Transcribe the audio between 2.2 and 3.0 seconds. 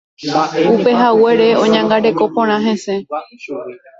porã hese.